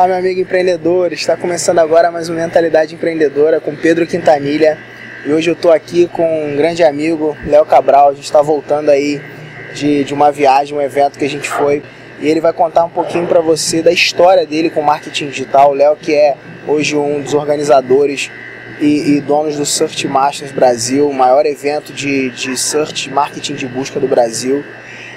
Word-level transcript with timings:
Olá, 0.00 0.08
meu 0.08 0.16
amigo 0.16 0.40
empreendedor. 0.40 1.12
Está 1.12 1.36
começando 1.36 1.78
agora 1.78 2.10
mais 2.10 2.30
uma 2.30 2.40
Mentalidade 2.40 2.94
Empreendedora 2.94 3.60
com 3.60 3.76
Pedro 3.76 4.06
Quintanilha. 4.06 4.78
E 5.26 5.30
hoje 5.30 5.50
eu 5.50 5.52
estou 5.52 5.70
aqui 5.70 6.08
com 6.08 6.46
um 6.46 6.56
grande 6.56 6.82
amigo, 6.82 7.36
Léo 7.44 7.66
Cabral. 7.66 8.08
A 8.08 8.14
gente 8.14 8.24
está 8.24 8.40
voltando 8.40 8.88
aí 8.88 9.20
de, 9.74 10.02
de 10.04 10.14
uma 10.14 10.32
viagem, 10.32 10.74
um 10.74 10.80
evento 10.80 11.18
que 11.18 11.24
a 11.26 11.28
gente 11.28 11.50
foi. 11.50 11.82
E 12.18 12.26
ele 12.26 12.40
vai 12.40 12.50
contar 12.50 12.86
um 12.86 12.88
pouquinho 12.88 13.26
para 13.26 13.42
você 13.42 13.82
da 13.82 13.92
história 13.92 14.46
dele 14.46 14.70
com 14.70 14.80
marketing 14.80 15.26
digital. 15.26 15.72
O 15.72 15.74
Léo, 15.74 15.94
que 15.96 16.14
é 16.14 16.34
hoje 16.66 16.96
um 16.96 17.20
dos 17.20 17.34
organizadores 17.34 18.30
e, 18.80 19.16
e, 19.16 19.20
donos 19.20 19.56
do 19.56 19.66
Search 19.66 20.08
Masters 20.08 20.50
Brasil, 20.50 21.10
o 21.10 21.12
maior 21.12 21.44
evento 21.44 21.92
de, 21.92 22.30
de 22.30 22.56
search 22.56 23.10
marketing 23.10 23.54
de 23.54 23.66
busca 23.66 24.00
do 24.00 24.08
Brasil. 24.08 24.64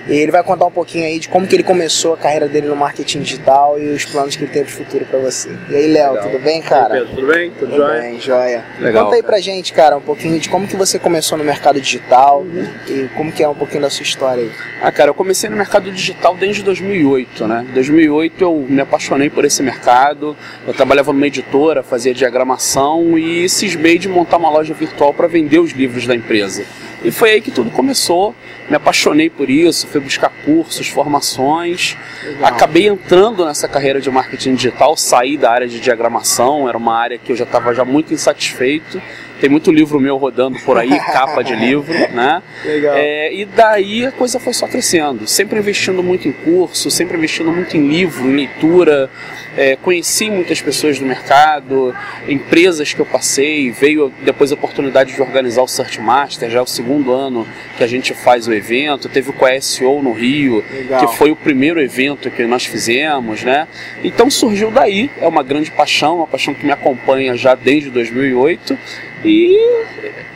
E 0.07 0.13
ele 0.13 0.31
vai 0.31 0.43
contar 0.43 0.65
um 0.65 0.71
pouquinho 0.71 1.05
aí 1.05 1.17
de 1.17 1.29
como 1.29 1.47
que 1.47 1.55
ele 1.55 1.63
começou 1.63 2.13
a 2.13 2.17
carreira 2.17 2.47
dele 2.47 2.67
no 2.67 2.75
marketing 2.75 3.21
digital 3.21 3.79
e 3.79 3.89
os 3.89 4.03
planos 4.05 4.35
que 4.35 4.43
ele 4.43 4.51
tem 4.51 4.63
pro 4.63 4.71
futuro 4.71 5.05
para 5.05 5.19
você. 5.19 5.49
E 5.69 5.75
aí, 5.75 5.87
Léo, 5.87 6.21
tudo 6.21 6.39
bem, 6.39 6.61
cara? 6.61 6.95
Pedro, 6.95 7.09
tudo 7.15 7.27
bem? 7.27 7.51
Tudo, 7.51 7.71
tudo 7.71 7.87
bem, 7.87 8.19
joia. 8.19 8.65
Legal, 8.79 9.05
Conta 9.05 9.15
aí 9.15 9.21
cara. 9.21 9.33
pra 9.33 9.41
gente, 9.41 9.71
cara, 9.71 9.97
um 9.97 10.01
pouquinho 10.01 10.39
de 10.39 10.49
como 10.49 10.67
que 10.67 10.75
você 10.75 10.99
começou 10.99 11.37
no 11.37 11.43
mercado 11.43 11.79
digital 11.79 12.41
uhum. 12.41 12.67
e 12.87 13.09
como 13.15 13.31
que 13.31 13.41
é 13.43 13.47
um 13.47 13.55
pouquinho 13.55 13.81
da 13.81 13.89
sua 13.89 14.03
história 14.03 14.43
aí. 14.43 14.51
Ah, 14.81 14.91
cara, 14.91 15.09
eu 15.09 15.13
comecei 15.13 15.49
no 15.49 15.55
mercado 15.55 15.89
digital 15.91 16.35
desde 16.35 16.63
2008, 16.63 17.47
né? 17.47 17.65
Em 17.69 17.73
2008 17.73 18.43
eu 18.43 18.65
me 18.67 18.81
apaixonei 18.81 19.29
por 19.29 19.45
esse 19.45 19.63
mercado. 19.63 20.35
Eu 20.67 20.73
trabalhava 20.73 21.13
numa 21.13 21.27
editora, 21.27 21.81
fazia 21.81 22.13
diagramação 22.13 23.17
e 23.17 23.47
cismei 23.47 23.97
de 23.97 24.09
montar 24.09 24.37
uma 24.37 24.49
loja 24.49 24.73
virtual 24.73 25.13
para 25.13 25.27
vender 25.27 25.59
os 25.59 25.71
livros 25.71 26.05
da 26.05 26.15
empresa. 26.15 26.65
E 27.03 27.11
foi 27.11 27.31
aí 27.31 27.41
que 27.41 27.51
tudo 27.51 27.69
começou. 27.69 28.33
Me 28.69 28.77
apaixonei 28.77 29.29
por 29.29 29.49
isso, 29.49 29.87
fui 29.87 29.99
buscar 29.99 30.29
cursos, 30.45 30.87
formações. 30.87 31.97
Legal. 32.23 32.45
Acabei 32.45 32.87
entrando 32.87 33.45
nessa 33.45 33.67
carreira 33.67 33.99
de 33.99 34.09
marketing 34.09 34.55
digital, 34.55 34.95
saí 34.95 35.37
da 35.37 35.51
área 35.51 35.67
de 35.67 35.79
diagramação, 35.79 36.67
era 36.69 36.77
uma 36.77 36.95
área 36.95 37.17
que 37.17 37.31
eu 37.31 37.35
já 37.35 37.43
estava 37.43 37.73
já 37.73 37.83
muito 37.83 38.13
insatisfeito. 38.13 39.01
Tem 39.39 39.49
muito 39.49 39.71
livro 39.71 39.99
meu 39.99 40.17
rodando 40.17 40.59
por 40.59 40.77
aí, 40.77 40.89
capa 41.11 41.43
de 41.43 41.55
livro, 41.55 41.93
né? 42.13 42.41
Legal. 42.63 42.95
É, 42.95 43.33
e 43.33 43.45
daí 43.45 44.05
a 44.05 44.11
coisa 44.11 44.39
foi 44.39 44.53
só 44.53 44.67
crescendo. 44.67 45.27
Sempre 45.27 45.59
investindo 45.59 46.01
muito 46.01 46.27
em 46.27 46.31
curso, 46.31 46.89
sempre 46.89 47.17
investindo 47.17 47.51
muito 47.51 47.75
em 47.75 47.87
livro, 47.87 48.25
em 48.25 48.35
leitura. 48.35 49.09
É, 49.55 49.75
conheci 49.75 50.31
muitas 50.31 50.61
pessoas 50.61 50.97
do 50.97 51.05
mercado, 51.05 51.95
empresas 52.27 52.91
que 52.91 52.99
eu 52.99 53.05
passei, 53.05 53.69
veio 53.69 54.11
depois 54.21 54.51
a 54.51 54.55
oportunidade 54.55 55.13
de 55.13 55.21
organizar 55.21 55.61
o 55.61 55.67
Search 55.67 56.01
Master, 56.01 56.49
já 56.49 56.59
é 56.59 56.61
o 56.61 56.65
segundo 56.65 57.11
ano 57.11 57.47
que 57.77 57.83
a 57.83 57.87
gente 57.87 58.15
faz 58.15 58.47
o 58.47 58.53
evento, 58.53 59.07
teve 59.09 59.29
o 59.29 59.33
QSO 59.33 60.01
no 60.01 60.11
Rio, 60.11 60.63
Legal. 60.71 61.05
que 61.05 61.17
foi 61.17 61.29
o 61.29 61.35
primeiro 61.35 61.79
evento 61.79 62.31
que 62.31 62.43
nós 62.45 62.65
fizemos, 62.65 63.43
né? 63.43 63.67
Então 64.03 64.29
surgiu 64.29 64.71
daí, 64.71 65.11
é 65.21 65.27
uma 65.27 65.43
grande 65.43 65.69
paixão, 65.69 66.17
uma 66.17 66.27
paixão 66.27 66.53
que 66.53 66.65
me 66.65 66.71
acompanha 66.71 67.35
já 67.37 67.53
desde 67.53 67.91
2008 67.91 68.77
e 69.23 69.57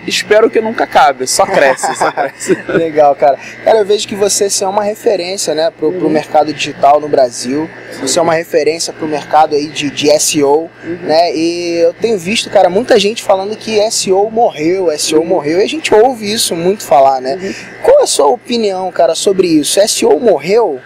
espero 0.07 0.49
que 0.49 0.61
nunca 0.61 0.85
acabe, 0.85 1.27
só 1.27 1.45
cresce, 1.45 1.93
só 1.95 2.11
cresce. 2.11 2.57
Legal, 2.69 3.13
cara. 3.16 3.38
Cara, 3.63 3.80
eu 3.80 3.85
vejo 3.85 4.07
que 4.07 4.16
você 4.16 4.45
assim, 4.45 4.63
é 4.63 4.67
uma 4.67 4.83
referência, 4.83 5.53
né, 5.53 5.71
pro, 5.71 5.89
uhum. 5.89 5.99
pro 5.99 6.09
mercado 6.09 6.53
digital 6.53 6.99
no 6.99 7.09
Brasil. 7.09 7.69
Sim. 7.91 8.02
Você 8.02 8.19
é 8.19 8.21
uma 8.21 8.33
referência 8.33 8.93
pro 8.93 9.08
mercado 9.08 9.55
aí 9.55 9.67
de, 9.67 9.89
de 9.89 10.19
SEO, 10.19 10.69
uhum. 10.83 10.97
né? 11.02 11.35
E 11.35 11.80
eu 11.80 11.93
tenho 11.93 12.17
visto, 12.17 12.49
cara, 12.49 12.69
muita 12.69 12.97
gente 12.97 13.21
falando 13.23 13.55
que 13.55 13.80
SEO 13.91 14.30
morreu, 14.31 14.89
SEO 14.97 15.19
uhum. 15.19 15.25
morreu, 15.25 15.59
e 15.59 15.63
a 15.63 15.67
gente 15.67 15.93
ouve 15.93 16.31
isso 16.31 16.55
muito 16.55 16.83
falar, 16.83 17.19
né? 17.19 17.35
Uhum. 17.35 17.53
Qual 17.83 17.99
é 17.99 18.03
a 18.03 18.08
sua 18.08 18.27
opinião, 18.27 18.91
cara, 18.91 19.15
sobre 19.15 19.47
isso? 19.47 19.80
SEO 19.88 20.19
morreu? 20.19 20.80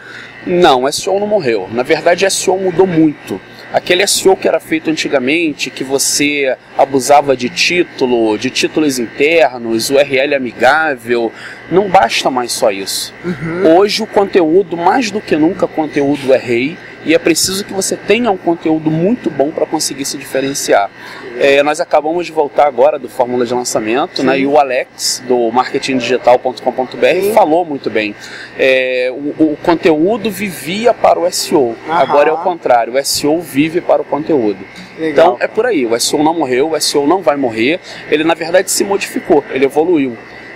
Não, 0.45 0.91
SEO 0.91 1.19
não 1.19 1.27
morreu. 1.27 1.69
Na 1.71 1.83
verdade, 1.83 2.29
SEO 2.31 2.57
mudou 2.57 2.87
muito. 2.87 3.39
Aquele 3.73 4.05
SEO 4.05 4.35
que 4.35 4.47
era 4.47 4.59
feito 4.59 4.89
antigamente, 4.89 5.69
que 5.69 5.83
você 5.83 6.57
abusava 6.77 7.37
de 7.37 7.49
título, 7.49 8.37
de 8.37 8.49
títulos 8.49 8.99
internos, 8.99 9.89
URL 9.89 10.35
amigável, 10.35 11.31
não 11.71 11.87
basta 11.87 12.29
mais 12.29 12.51
só 12.51 12.69
isso. 12.69 13.13
Uhum. 13.23 13.77
Hoje 13.77 14.03
o 14.03 14.07
conteúdo, 14.07 14.75
mais 14.75 15.09
do 15.09 15.21
que 15.21 15.37
nunca, 15.37 15.67
conteúdo 15.67 16.33
é 16.33 16.37
rei 16.37 16.77
e 17.05 17.13
é 17.15 17.19
preciso 17.19 17.63
que 17.65 17.73
você 17.73 17.95
tenha 17.95 18.31
um 18.31 18.37
conteúdo 18.37 18.91
muito 18.91 19.29
bom 19.29 19.51
para 19.51 19.65
conseguir 19.65 20.05
se 20.05 20.17
diferenciar. 20.17 20.89
É, 21.37 21.63
nós 21.63 21.79
acabamos 21.79 22.25
de 22.25 22.31
voltar 22.31 22.67
agora 22.67 22.99
do 22.99 23.09
Fórmula 23.09 23.45
de 23.45 23.53
Lançamento, 23.53 24.21
né, 24.23 24.39
e 24.39 24.45
o 24.45 24.57
Alex, 24.57 25.23
do 25.27 25.51
marketingdigital.com.br, 25.51 27.33
falou 27.33 27.65
muito 27.65 27.89
bem. 27.89 28.15
É, 28.57 29.11
o, 29.11 29.51
o, 29.51 29.57
conteúdo 29.63 30.29
vivia 30.29 30.93
para 30.93 31.19
o 31.19 31.31
SEO, 31.31 31.75
Aham. 31.87 31.97
agora 31.97 32.29
é 32.29 32.33
o 32.33 32.37
contrário, 32.37 32.93
o 32.93 33.03
SEO 33.03 33.41
vive 33.41 33.81
para 33.81 34.01
o 34.01 34.05
conteúdo. 34.05 34.59
Legal. 34.99 35.33
Então 35.33 35.37
é 35.39 35.47
por 35.47 35.65
aí, 35.65 35.85
o 35.85 35.99
SEO 35.99 36.23
não 36.23 36.33
morreu, 36.33 36.71
o 36.71 36.79
SEO 36.79 37.07
não 37.07 37.21
vai 37.21 37.35
morrer, 37.35 37.79
ele 38.09 38.23
na 38.23 38.33
verdade 38.33 38.69
se 38.69 38.83
modificou, 38.83 39.43
ele 39.51 39.65
evoluiu. 39.65 40.15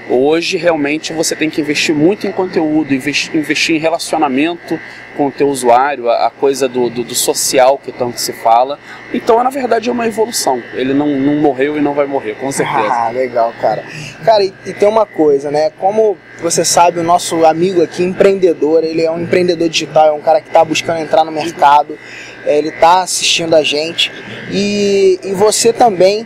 Hoje 0.09 0.57
realmente 0.57 1.11
você 1.13 1.35
tem 1.35 1.49
que 1.49 1.59
investir 1.61 1.95
muito 1.95 2.27
em 2.27 2.31
conteúdo, 2.31 2.93
investir, 2.93 3.75
em 3.75 3.79
relacionamento 3.79 4.79
com 5.17 5.27
o 5.27 5.31
teu 5.31 5.47
usuário, 5.47 6.09
a, 6.09 6.29
coisa 6.29 6.67
do, 6.67 6.89
do, 6.89 7.03
do, 7.03 7.15
social 7.15 7.79
que 7.83 7.91
tanto 7.91 8.19
se 8.19 8.33
fala. 8.33 8.77
Então, 9.13 9.41
na 9.41 9.49
verdade, 9.49 9.89
é 9.89 9.91
uma 9.91 10.05
evolução. 10.05 10.61
Ele 10.73 10.93
não, 10.93 11.07
não 11.07 11.35
morreu 11.37 11.77
e 11.77 11.81
não 11.81 11.93
vai 11.93 12.05
morrer, 12.05 12.35
com 12.35 12.51
certeza. 12.51 12.91
Ah, 12.91 13.09
legal, 13.09 13.53
cara. 13.61 13.83
Cara, 14.23 14.43
e, 14.43 14.53
e 14.65 14.73
tem 14.73 14.87
uma 14.87 15.05
coisa, 15.05 15.49
né? 15.49 15.71
Como 15.79 16.17
você 16.41 16.65
sabe, 16.65 16.99
o 16.99 17.03
nosso 17.03 17.45
amigo 17.45 17.81
aqui, 17.81 18.03
empreendedor, 18.03 18.83
ele 18.83 19.03
é 19.03 19.09
um 19.09 19.21
empreendedor 19.21 19.69
digital, 19.69 20.07
é 20.07 20.11
um 20.11 20.21
cara 20.21 20.41
que 20.41 20.47
está 20.47 20.63
buscando 20.65 20.99
entrar 20.99 21.23
no 21.23 21.31
mercado 21.31 21.97
é, 22.45 22.57
ele 22.57 22.69
está 22.69 23.01
assistindo 23.01 23.55
a 23.55 23.63
gente 23.63 24.11
e, 24.51 25.19
e 25.23 25.33
você 25.33 25.73
também 25.73 26.25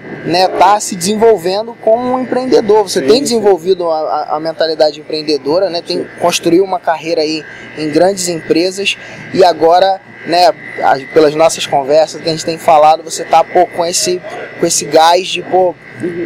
está 0.59 0.77
se 0.81 0.95
desenvolvendo 0.95 1.73
como 1.81 2.13
um 2.13 2.19
empreendedor. 2.19 2.83
Você 2.83 2.99
sim, 2.99 3.07
tem 3.07 3.21
desenvolvido 3.23 3.89
a, 3.89 4.35
a, 4.35 4.39
mentalidade 4.41 4.99
empreendedora, 4.99 5.69
né, 5.69 5.81
tem 5.81 6.05
construído 6.19 6.65
uma 6.65 6.79
carreira 6.79 7.21
aí 7.21 7.43
em 7.77 7.89
grandes 7.89 8.27
empresas 8.27 8.97
e 9.33 9.43
agora, 9.43 10.01
né, 10.25 10.51
pelas 11.13 11.33
nossas 11.35 11.65
conversas 11.65 12.21
que 12.21 12.27
a 12.27 12.31
gente 12.31 12.45
tem 12.45 12.57
falado, 12.57 13.03
você 13.03 13.23
está 13.23 13.43
com 13.43 13.85
esse 13.85 14.21
com 14.59 14.65
esse 14.65 14.85
gás 14.85 15.27
de 15.27 15.41
pô, 15.41 15.73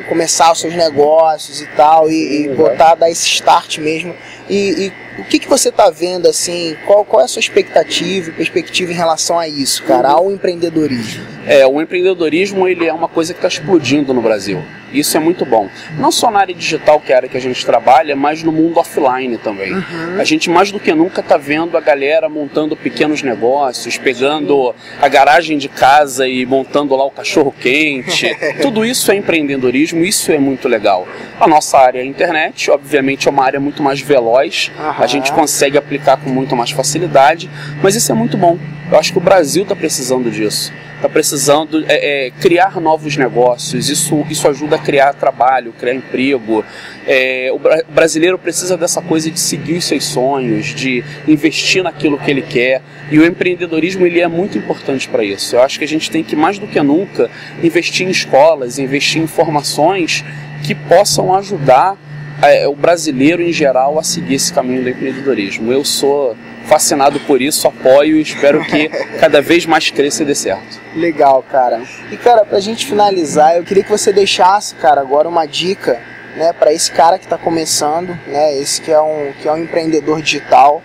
começar 0.09 0.51
os 0.51 0.59
seus 0.59 0.75
negócios 0.75 1.61
e 1.61 1.67
tal 1.67 2.09
e, 2.09 2.45
e 2.45 2.49
botar 2.49 2.95
dar 2.95 3.09
esse 3.09 3.27
start 3.27 3.77
mesmo 3.77 4.15
e, 4.49 4.87
e 4.87 4.93
o 5.19 5.23
que, 5.23 5.39
que 5.39 5.47
você 5.47 5.69
está 5.69 5.89
vendo 5.89 6.27
assim? 6.27 6.75
Qual, 6.85 7.05
qual 7.05 7.21
é 7.21 7.25
a 7.25 7.27
sua 7.27 7.39
expectativa 7.39 8.29
e 8.29 8.33
perspectiva 8.33 8.91
em 8.91 8.95
relação 8.95 9.37
a 9.37 9.47
isso, 9.47 9.83
cara, 9.83 10.09
ao 10.09 10.31
empreendedorismo? 10.31 11.23
É, 11.45 11.65
o 11.67 11.79
empreendedorismo 11.81 12.67
ele 12.67 12.87
é 12.87 12.93
uma 12.93 13.07
coisa 13.07 13.33
que 13.33 13.37
está 13.37 13.47
explodindo 13.47 14.13
no 14.13 14.21
Brasil. 14.21 14.63
Isso 14.93 15.17
é 15.17 15.19
muito 15.19 15.45
bom. 15.45 15.69
Não 15.97 16.11
só 16.11 16.29
na 16.29 16.39
área 16.39 16.53
digital, 16.53 16.99
que 16.99 17.11
é 17.11 17.15
a 17.15 17.17
área 17.19 17.29
que 17.29 17.37
a 17.37 17.41
gente 17.41 17.65
trabalha, 17.65 18.15
mas 18.15 18.43
no 18.43 18.51
mundo 18.51 18.79
offline 18.79 19.37
também. 19.37 19.73
Uhum. 19.73 20.19
A 20.19 20.23
gente 20.23 20.49
mais 20.49 20.71
do 20.71 20.79
que 20.79 20.93
nunca 20.93 21.21
está 21.21 21.37
vendo 21.37 21.77
a 21.77 21.81
galera 21.81 22.29
montando 22.29 22.75
pequenos 22.75 23.23
negócios, 23.23 23.97
pegando 23.97 24.73
a 25.01 25.07
garagem 25.07 25.57
de 25.57 25.67
casa 25.67 26.27
e 26.27 26.45
montando 26.45 26.95
lá 26.95 27.05
o 27.05 27.11
cachorro 27.11 27.53
quente. 27.59 28.35
Tudo 28.61 28.85
isso 28.85 29.11
é 29.11 29.15
empreendedorismo, 29.15 30.03
isso 30.03 30.31
é 30.31 30.37
muito 30.37 30.67
legal. 30.67 31.07
A 31.39 31.47
nossa 31.47 31.77
área 31.77 31.99
é 31.99 32.03
a 32.03 32.05
internet, 32.05 32.69
obviamente 32.69 33.27
é 33.27 33.31
uma 33.31 33.43
área 33.43 33.59
muito 33.59 33.81
mais 33.81 33.99
veloz, 33.99 34.71
uhum. 34.77 35.03
a 35.03 35.07
gente 35.07 35.31
consegue 35.31 35.77
aplicar 35.77 36.17
com 36.17 36.29
muito 36.29 36.55
mais 36.55 36.71
facilidade, 36.71 37.49
mas 37.81 37.95
isso 37.95 38.11
é 38.11 38.15
muito 38.15 38.37
bom. 38.37 38.57
Eu 38.91 38.99
acho 38.99 39.11
que 39.11 39.17
o 39.17 39.21
Brasil 39.21 39.63
está 39.63 39.75
precisando 39.75 40.29
disso 40.29 40.71
está 41.03 41.09
precisando 41.09 41.83
é, 41.85 42.27
é, 42.27 42.31
criar 42.31 42.79
novos 42.79 43.17
negócios. 43.17 43.89
Isso, 43.89 44.25
isso 44.29 44.47
ajuda 44.47 44.77
a 44.77 44.79
criar 44.79 45.13
trabalho, 45.13 45.73
criar 45.77 45.93
emprego. 45.93 46.63
É, 47.05 47.51
o 47.51 47.59
brasileiro 47.91 48.39
precisa 48.39 48.77
dessa 48.77 49.01
coisa 49.01 49.29
de 49.29 49.37
seguir 49.37 49.73
os 49.73 49.83
seus 49.83 50.05
sonhos, 50.05 50.67
de 50.67 51.03
investir 51.27 51.83
naquilo 51.83 52.17
que 52.17 52.31
ele 52.31 52.41
quer. 52.41 52.81
E 53.11 53.19
o 53.19 53.25
empreendedorismo 53.25 54.05
ele 54.05 54.21
é 54.21 54.27
muito 54.29 54.57
importante 54.57 55.09
para 55.09 55.25
isso. 55.25 55.57
Eu 55.57 55.61
acho 55.61 55.77
que 55.77 55.83
a 55.83 55.87
gente 55.87 56.09
tem 56.09 56.23
que 56.23 56.37
mais 56.37 56.57
do 56.57 56.67
que 56.67 56.81
nunca 56.81 57.29
investir 57.61 58.07
em 58.07 58.09
escolas, 58.09 58.79
investir 58.79 59.21
em 59.21 59.27
formações 59.27 60.23
que 60.63 60.73
possam 60.73 61.35
ajudar 61.35 61.97
é, 62.41 62.65
o 62.65 62.75
brasileiro 62.75 63.41
em 63.41 63.51
geral 63.51 63.99
a 63.99 64.03
seguir 64.03 64.35
esse 64.35 64.53
caminho 64.53 64.83
do 64.83 64.89
empreendedorismo. 64.89 65.69
Eu 65.69 65.83
sou 65.83 66.37
fascinado 66.65 67.19
por 67.21 67.41
isso, 67.41 67.67
apoio 67.67 68.17
e 68.17 68.21
espero 68.21 68.63
que 68.63 68.89
cada 69.19 69.41
vez 69.41 69.65
mais 69.65 69.89
cresça 69.89 70.23
e 70.23 70.25
dê 70.25 70.35
certo. 70.35 70.81
Legal, 70.95 71.43
cara. 71.43 71.81
E 72.11 72.17
cara, 72.17 72.45
pra 72.45 72.59
gente 72.59 72.85
finalizar, 72.85 73.57
eu 73.57 73.63
queria 73.63 73.83
que 73.83 73.91
você 73.91 74.11
deixasse, 74.11 74.75
cara, 74.75 75.01
agora 75.01 75.27
uma 75.27 75.45
dica, 75.45 75.99
né, 76.35 76.53
para 76.53 76.73
esse 76.73 76.91
cara 76.91 77.17
que 77.17 77.25
está 77.25 77.37
começando, 77.37 78.17
né, 78.27 78.57
esse 78.57 78.81
que 78.81 78.91
é 78.91 78.99
um 78.99 79.31
que 79.41 79.47
é 79.47 79.51
um 79.51 79.57
empreendedor 79.57 80.21
digital 80.21 80.81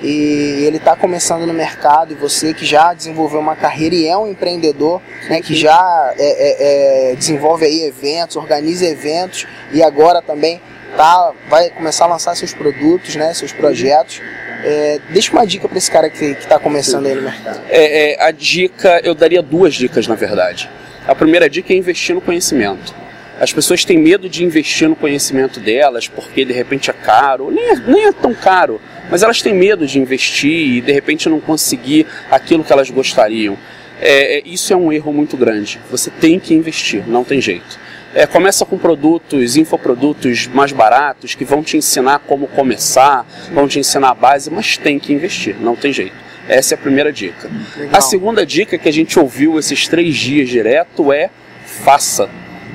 e 0.00 0.64
ele 0.66 0.78
está 0.78 0.96
começando 0.96 1.46
no 1.46 1.52
mercado 1.52 2.12
e 2.12 2.16
você 2.16 2.52
que 2.52 2.66
já 2.66 2.92
desenvolveu 2.92 3.38
uma 3.38 3.54
carreira 3.54 3.94
e 3.94 4.06
é 4.06 4.16
um 4.16 4.26
empreendedor, 4.26 5.00
né, 5.28 5.40
que 5.40 5.54
já 5.54 6.12
é, 6.18 6.24
é, 6.24 7.12
é, 7.12 7.14
desenvolve 7.14 7.64
aí 7.64 7.82
eventos, 7.84 8.36
organiza 8.36 8.84
eventos 8.84 9.46
e 9.72 9.82
agora 9.82 10.20
também 10.20 10.60
tá, 10.96 11.32
vai 11.48 11.70
começar 11.70 12.04
a 12.04 12.08
lançar 12.08 12.36
seus 12.36 12.52
produtos, 12.52 13.14
né, 13.16 13.32
seus 13.32 13.52
projetos 13.52 14.20
É, 14.62 15.00
deixa 15.10 15.32
uma 15.32 15.46
dica 15.46 15.68
para 15.68 15.78
esse 15.78 15.90
cara 15.90 16.08
que 16.08 16.24
está 16.24 16.58
começando 16.58 17.06
aí 17.06 17.14
no 17.14 17.22
mercado. 17.22 17.60
É, 17.68 18.12
é, 18.12 18.22
a 18.24 18.30
dica, 18.30 19.00
eu 19.02 19.14
daria 19.14 19.42
duas 19.42 19.74
dicas 19.74 20.06
na 20.06 20.14
verdade. 20.14 20.68
A 21.06 21.14
primeira 21.14 21.50
dica 21.50 21.72
é 21.72 21.76
investir 21.76 22.14
no 22.14 22.20
conhecimento. 22.20 22.94
As 23.40 23.52
pessoas 23.52 23.84
têm 23.84 23.98
medo 23.98 24.28
de 24.28 24.44
investir 24.44 24.88
no 24.88 24.94
conhecimento 24.94 25.58
delas 25.58 26.06
porque 26.06 26.44
de 26.44 26.52
repente 26.52 26.90
é 26.90 26.92
caro, 26.92 27.50
nem 27.50 27.70
é, 27.70 27.74
nem 27.74 28.06
é 28.06 28.12
tão 28.12 28.32
caro, 28.32 28.80
mas 29.10 29.24
elas 29.24 29.42
têm 29.42 29.52
medo 29.52 29.84
de 29.84 29.98
investir 29.98 30.76
e 30.76 30.80
de 30.80 30.92
repente 30.92 31.28
não 31.28 31.40
conseguir 31.40 32.06
aquilo 32.30 32.62
que 32.62 32.72
elas 32.72 32.88
gostariam. 32.88 33.58
É, 34.00 34.38
é 34.38 34.42
isso 34.44 34.72
é 34.72 34.76
um 34.76 34.92
erro 34.92 35.12
muito 35.12 35.36
grande. 35.36 35.80
Você 35.90 36.08
tem 36.08 36.38
que 36.38 36.54
investir, 36.54 37.02
não 37.06 37.24
tem 37.24 37.40
jeito. 37.40 37.80
É, 38.14 38.26
começa 38.26 38.66
com 38.66 38.76
produtos, 38.76 39.56
infoprodutos 39.56 40.46
mais 40.46 40.70
baratos 40.70 41.34
que 41.34 41.44
vão 41.44 41.62
te 41.62 41.78
ensinar 41.78 42.18
como 42.20 42.46
começar, 42.46 43.26
vão 43.52 43.66
te 43.66 43.78
ensinar 43.78 44.10
a 44.10 44.14
base, 44.14 44.50
mas 44.50 44.76
tem 44.76 44.98
que 44.98 45.12
investir, 45.14 45.56
não 45.58 45.74
tem 45.74 45.92
jeito. 45.92 46.14
Essa 46.46 46.74
é 46.74 46.76
a 46.76 46.78
primeira 46.78 47.12
dica. 47.12 47.50
Legal. 47.76 47.96
A 47.96 48.00
segunda 48.00 48.44
dica 48.44 48.76
que 48.76 48.88
a 48.88 48.92
gente 48.92 49.18
ouviu 49.18 49.58
esses 49.58 49.88
três 49.88 50.14
dias 50.14 50.48
direto 50.48 51.12
é 51.12 51.30
faça. 51.64 52.28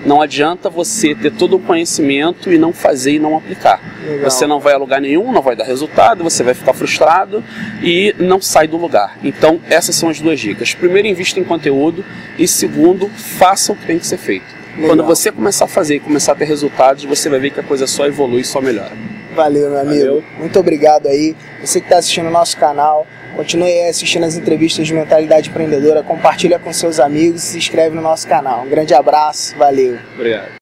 Não 0.05 0.21
adianta 0.21 0.69
você 0.69 1.13
ter 1.13 1.31
todo 1.31 1.57
o 1.57 1.59
conhecimento 1.59 2.51
e 2.51 2.57
não 2.57 2.71
fazer 2.71 3.13
e 3.13 3.19
não 3.19 3.35
aplicar. 3.37 3.79
Legal. 4.03 4.29
Você 4.29 4.47
não 4.47 4.59
vai 4.59 4.73
a 4.73 4.77
lugar 4.77 5.01
nenhum, 5.01 5.31
não 5.31 5.41
vai 5.41 5.55
dar 5.55 5.65
resultado, 5.65 6.23
você 6.23 6.43
vai 6.43 6.53
ficar 6.53 6.73
frustrado 6.73 7.43
e 7.83 8.15
não 8.17 8.41
sai 8.41 8.67
do 8.67 8.77
lugar. 8.77 9.17
Então, 9.23 9.59
essas 9.69 9.95
são 9.95 10.09
as 10.09 10.19
duas 10.19 10.39
dicas. 10.39 10.73
Primeiro, 10.73 11.07
invista 11.07 11.39
em 11.39 11.43
conteúdo 11.43 12.05
e 12.39 12.47
segundo, 12.47 13.09
faça 13.09 13.73
o 13.73 13.75
que 13.75 13.85
tem 13.85 13.99
que 13.99 14.07
ser 14.07 14.17
feito. 14.17 14.56
Legal. 14.77 14.89
Quando 14.89 15.03
você 15.05 15.31
começar 15.31 15.65
a 15.65 15.67
fazer 15.67 15.95
e 15.95 15.99
começar 15.99 16.33
a 16.33 16.35
ter 16.35 16.45
resultados, 16.45 17.03
você 17.03 17.29
vai 17.29 17.39
ver 17.39 17.49
que 17.49 17.59
a 17.59 17.63
coisa 17.63 17.87
só 17.87 18.05
evolui 18.05 18.41
e 18.41 18.45
só 18.45 18.61
melhora. 18.61 18.91
Valeu, 19.35 19.71
meu 19.71 19.79
amigo. 19.79 20.05
Valeu. 20.05 20.23
Muito 20.37 20.59
obrigado 20.59 21.07
aí. 21.07 21.35
Você 21.61 21.79
que 21.79 21.87
está 21.87 21.97
assistindo 21.97 22.27
o 22.27 22.31
nosso 22.31 22.55
canal, 22.57 23.07
continue 23.35 23.87
assistindo 23.87 24.23
as 24.23 24.35
entrevistas 24.35 24.85
de 24.85 24.93
Mentalidade 24.93 25.49
Empreendedora, 25.49 26.03
compartilha 26.03 26.59
com 26.59 26.71
seus 26.71 26.99
amigos 26.99 27.43
e 27.43 27.47
se 27.47 27.57
inscreve 27.57 27.95
no 27.95 28.01
nosso 28.01 28.27
canal. 28.27 28.63
Um 28.65 28.69
grande 28.69 28.93
abraço, 28.93 29.57
valeu. 29.57 29.97
Obrigado. 30.15 30.57